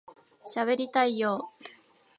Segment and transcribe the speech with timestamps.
[0.45, 1.61] しゃべりたいよ～